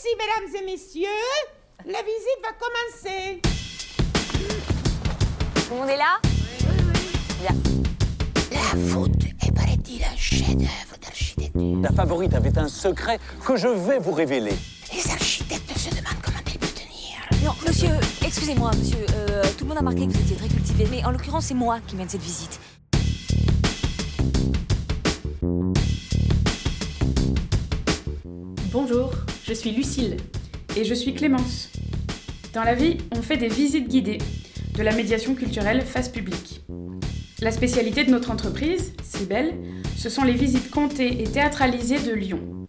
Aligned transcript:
Ici, 0.00 0.16
mesdames 0.16 0.56
et 0.56 0.64
messieurs, 0.64 1.08
la 1.84 2.00
visite 2.00 2.40
va 2.42 2.52
commencer. 2.58 3.42
Tout 5.54 5.74
le 5.74 5.76
monde 5.78 5.90
est 5.90 5.98
là? 5.98 6.16
La 8.50 8.78
voûte 8.78 9.10
est, 9.46 9.52
paraît-il, 9.54 10.02
un 10.02 10.16
chef-d'œuvre 10.16 10.96
d'architecture. 11.02 11.82
La 11.82 11.90
favorite 11.90 12.32
avait 12.32 12.56
un 12.56 12.68
secret 12.68 13.20
que 13.44 13.56
je 13.56 13.68
vais 13.68 13.98
vous 13.98 14.12
révéler. 14.12 14.54
Les 14.94 15.10
architectes 15.10 15.76
se 15.76 15.90
demandent 15.90 16.22
comment 16.24 16.38
elle 16.46 16.58
peut 16.58 16.66
tenir. 16.68 17.44
Non, 17.44 17.52
monsieur, 17.68 17.90
excusez-moi, 18.24 18.70
monsieur. 18.78 19.04
euh, 19.14 19.42
tout 19.58 19.64
le 19.64 19.68
monde 19.68 19.76
a 19.76 19.80
remarqué 19.80 20.06
que 20.06 20.12
vous 20.12 20.20
étiez 20.22 20.36
très 20.36 20.48
cultivé, 20.48 20.86
mais 20.90 21.04
en 21.04 21.10
l'occurrence, 21.10 21.44
c'est 21.46 21.54
moi 21.54 21.78
qui 21.86 21.96
mène 21.96 22.08
cette 22.08 22.22
visite. 22.22 22.58
Bonjour, 28.72 28.99
je 29.50 29.54
suis 29.56 29.72
Lucille. 29.72 30.16
Et 30.76 30.84
je 30.84 30.94
suis 30.94 31.12
Clémence. 31.12 31.70
Dans 32.54 32.62
la 32.62 32.76
vie, 32.76 32.98
on 33.10 33.20
fait 33.20 33.36
des 33.36 33.48
visites 33.48 33.88
guidées, 33.88 34.18
de 34.78 34.82
la 34.84 34.94
médiation 34.94 35.34
culturelle 35.34 35.82
face 35.82 36.08
publique. 36.08 36.60
La 37.42 37.50
spécialité 37.50 38.04
de 38.04 38.12
notre 38.12 38.30
entreprise, 38.30 38.92
Cybelle, 39.02 39.56
ce 39.96 40.08
sont 40.08 40.22
les 40.22 40.34
visites 40.34 40.70
comptées 40.70 41.20
et 41.20 41.24
théâtralisées 41.24 41.98
de 41.98 42.12
Lyon. 42.12 42.64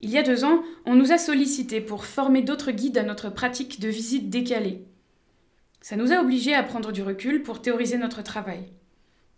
Il 0.00 0.08
y 0.08 0.16
a 0.16 0.22
deux 0.22 0.46
ans, 0.46 0.62
on 0.86 0.94
nous 0.94 1.12
a 1.12 1.18
sollicité 1.18 1.82
pour 1.82 2.06
former 2.06 2.40
d'autres 2.40 2.70
guides 2.70 2.96
à 2.96 3.02
notre 3.02 3.28
pratique 3.28 3.78
de 3.78 3.90
visite 3.90 4.30
décalée. 4.30 4.86
Ça 5.82 5.96
nous 5.96 6.12
a 6.12 6.22
obligés 6.22 6.54
à 6.54 6.62
prendre 6.62 6.92
du 6.92 7.02
recul 7.02 7.42
pour 7.42 7.60
théoriser 7.60 7.98
notre 7.98 8.22
travail. 8.22 8.72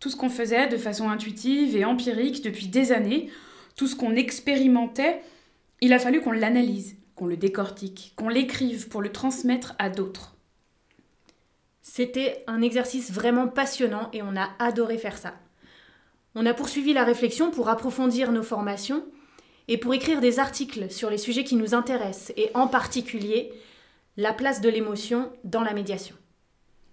Tout 0.02 0.10
ce 0.10 0.16
qu'on 0.16 0.30
faisait 0.30 0.66
de 0.66 0.76
façon 0.76 1.10
intuitive 1.10 1.76
et 1.76 1.84
empirique 1.84 2.42
depuis 2.42 2.66
des 2.66 2.90
années, 2.90 3.30
tout 3.76 3.86
ce 3.86 3.94
qu'on 3.94 4.16
expérimentait, 4.16 5.22
il 5.80 5.92
a 5.92 6.00
fallu 6.00 6.20
qu'on 6.20 6.32
l'analyse, 6.32 6.96
qu'on 7.14 7.26
le 7.26 7.36
décortique, 7.36 8.12
qu'on 8.16 8.28
l'écrive 8.28 8.88
pour 8.88 9.00
le 9.00 9.12
transmettre 9.12 9.76
à 9.78 9.90
d'autres. 9.90 10.34
C'était 11.82 12.42
un 12.48 12.62
exercice 12.62 13.12
vraiment 13.12 13.46
passionnant 13.46 14.08
et 14.12 14.22
on 14.22 14.34
a 14.34 14.48
adoré 14.58 14.98
faire 14.98 15.16
ça. 15.16 15.34
On 16.34 16.46
a 16.46 16.52
poursuivi 16.52 16.92
la 16.92 17.04
réflexion 17.04 17.52
pour 17.52 17.68
approfondir 17.68 18.32
nos 18.32 18.42
formations 18.42 19.04
et 19.68 19.78
pour 19.78 19.94
écrire 19.94 20.20
des 20.20 20.40
articles 20.40 20.90
sur 20.90 21.10
les 21.10 21.18
sujets 21.18 21.44
qui 21.44 21.54
nous 21.54 21.74
intéressent 21.76 22.32
et 22.36 22.50
en 22.54 22.66
particulier 22.66 23.52
la 24.16 24.32
place 24.32 24.60
de 24.60 24.68
l'émotion 24.68 25.30
dans 25.44 25.62
la 25.62 25.74
médiation. 25.74 26.16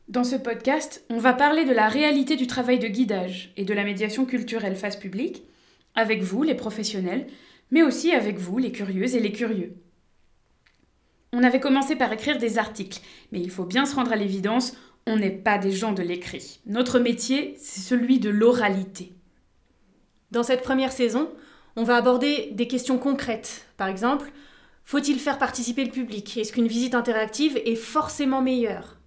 Dans 0.09 0.23
ce 0.23 0.35
podcast, 0.35 1.05
on 1.11 1.19
va 1.19 1.33
parler 1.33 1.65
de 1.65 1.71
la 1.71 1.87
réalité 1.87 2.35
du 2.35 2.47
travail 2.47 2.79
de 2.79 2.87
guidage 2.87 3.53
et 3.57 3.63
de 3.63 3.75
la 3.75 3.83
médiation 3.83 4.25
culturelle 4.25 4.75
face 4.75 4.95
publique, 4.95 5.43
avec 5.93 6.23
vous, 6.23 6.41
les 6.41 6.55
professionnels, 6.55 7.27
mais 7.69 7.83
aussi 7.83 8.11
avec 8.11 8.39
vous, 8.39 8.57
les 8.57 8.71
curieuses 8.71 9.13
et 9.13 9.19
les 9.19 9.31
curieux. 9.31 9.75
On 11.31 11.43
avait 11.43 11.59
commencé 11.59 11.95
par 11.95 12.11
écrire 12.11 12.39
des 12.39 12.57
articles, 12.57 13.01
mais 13.31 13.39
il 13.39 13.51
faut 13.51 13.65
bien 13.65 13.85
se 13.85 13.93
rendre 13.93 14.11
à 14.11 14.15
l'évidence, 14.15 14.75
on 15.05 15.15
n'est 15.15 15.29
pas 15.29 15.59
des 15.59 15.71
gens 15.71 15.91
de 15.91 16.01
l'écrit. 16.01 16.59
Notre 16.65 16.97
métier, 16.97 17.53
c'est 17.59 17.81
celui 17.81 18.19
de 18.19 18.31
l'oralité. 18.31 19.13
Dans 20.31 20.41
cette 20.41 20.63
première 20.63 20.91
saison, 20.91 21.29
on 21.75 21.83
va 21.83 21.97
aborder 21.97 22.49
des 22.53 22.67
questions 22.67 22.97
concrètes. 22.97 23.67
Par 23.77 23.87
exemple, 23.87 24.31
faut-il 24.85 25.19
faire 25.19 25.37
participer 25.37 25.85
le 25.85 25.91
public? 25.91 26.35
Est-ce 26.35 26.51
qu'une 26.51 26.65
visite 26.65 26.95
interactive 26.95 27.61
est 27.63 27.75
forcément 27.75 28.41
meilleure? 28.41 28.98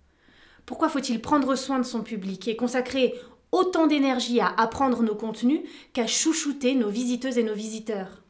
Pourquoi 0.66 0.88
faut-il 0.88 1.20
prendre 1.20 1.54
soin 1.56 1.78
de 1.78 1.84
son 1.84 2.02
public 2.02 2.48
et 2.48 2.56
consacrer 2.56 3.14
autant 3.50 3.86
d'énergie 3.86 4.40
à 4.40 4.48
apprendre 4.56 5.02
nos 5.02 5.14
contenus 5.14 5.60
qu'à 5.92 6.06
chouchouter 6.06 6.74
nos 6.74 6.88
visiteuses 6.88 7.38
et 7.38 7.42
nos 7.42 7.54
visiteurs? 7.54 8.22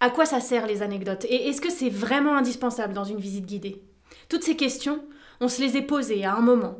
À 0.00 0.10
quoi 0.10 0.26
ça 0.26 0.40
sert 0.40 0.66
les 0.66 0.82
anecdotes? 0.82 1.26
Et 1.26 1.48
est-ce 1.48 1.60
que 1.60 1.70
c'est 1.70 1.90
vraiment 1.90 2.36
indispensable 2.36 2.94
dans 2.94 3.04
une 3.04 3.20
visite 3.20 3.46
guidée? 3.46 3.82
Toutes 4.28 4.44
ces 4.44 4.56
questions, 4.56 5.04
on 5.40 5.48
se 5.48 5.60
les 5.60 5.76
est 5.76 5.82
posées 5.82 6.24
à 6.24 6.34
un 6.34 6.40
moment. 6.40 6.78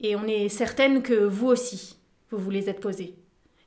Et 0.00 0.16
on 0.16 0.26
est 0.26 0.48
certaine 0.48 1.02
que 1.02 1.14
vous 1.14 1.46
aussi, 1.46 1.96
vous 2.30 2.38
vous 2.38 2.50
les 2.50 2.68
êtes 2.68 2.80
posées. 2.80 3.14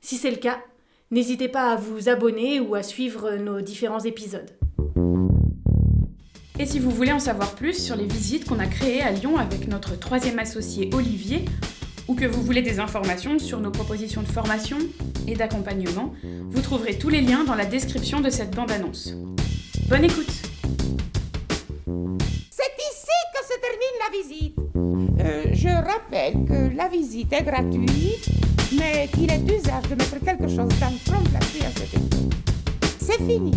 Si 0.00 0.16
c'est 0.16 0.30
le 0.30 0.36
cas, 0.36 0.62
n'hésitez 1.10 1.48
pas 1.48 1.72
à 1.72 1.76
vous 1.76 2.08
abonner 2.08 2.60
ou 2.60 2.74
à 2.74 2.82
suivre 2.82 3.36
nos 3.36 3.60
différents 3.60 4.00
épisodes. 4.00 4.50
Et 6.60 6.66
si 6.66 6.80
vous 6.80 6.90
voulez 6.90 7.12
en 7.12 7.20
savoir 7.20 7.54
plus 7.54 7.74
sur 7.74 7.94
les 7.94 8.06
visites 8.06 8.44
qu'on 8.44 8.58
a 8.58 8.66
créées 8.66 9.00
à 9.00 9.12
Lyon 9.12 9.36
avec 9.36 9.68
notre 9.68 9.96
troisième 9.96 10.40
associé 10.40 10.90
Olivier, 10.92 11.44
ou 12.08 12.14
que 12.14 12.24
vous 12.24 12.42
voulez 12.42 12.62
des 12.62 12.80
informations 12.80 13.38
sur 13.38 13.60
nos 13.60 13.70
propositions 13.70 14.22
de 14.22 14.26
formation 14.26 14.78
et 15.28 15.34
d'accompagnement, 15.34 16.14
vous 16.50 16.60
trouverez 16.60 16.98
tous 16.98 17.10
les 17.10 17.20
liens 17.20 17.44
dans 17.44 17.54
la 17.54 17.64
description 17.64 18.20
de 18.20 18.28
cette 18.28 18.56
bande-annonce. 18.56 19.14
Bonne 19.88 20.04
écoute 20.04 20.32
C'est 22.50 22.74
ici 22.90 23.18
que 23.34 23.44
se 23.44 23.54
termine 23.60 23.96
la 24.02 24.10
visite. 24.18 24.56
Euh, 25.20 25.44
je 25.52 25.68
rappelle 25.68 26.44
que 26.44 26.76
la 26.76 26.88
visite 26.88 27.32
est 27.34 27.44
gratuite, 27.44 28.28
mais 28.76 29.08
qu'il 29.14 29.30
est 29.30 29.38
d'usage 29.38 29.84
de 29.84 29.94
mettre 29.94 30.18
quelque 30.24 30.48
chose 30.48 30.68
dans 30.80 30.90
le 30.90 31.04
trompe 31.04 31.28
à 31.36 31.40
cet 31.40 31.94
effet. 31.94 31.98
C'est 32.98 33.18
fini. 33.18 33.52